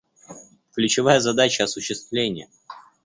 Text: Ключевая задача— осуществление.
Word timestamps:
Ключевая 0.71 1.19
задача— 1.19 1.63
осуществление. 1.65 2.49